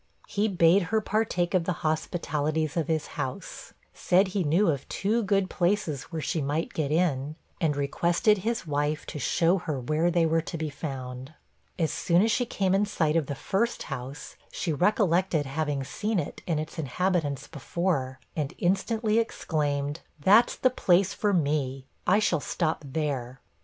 [0.27, 5.21] He bade her partake of the hospitalities of his house, said he knew of two
[5.21, 10.09] good places where she might get in, and requested his wife to show her where
[10.09, 11.35] they were to be found.
[11.77, 16.17] As soon as she came in sight of the first house, she recollected having seen
[16.19, 22.39] it and its inhabitants before, and instantly exclaimed, 'That's the place for me; I shall
[22.39, 23.39] stop there.'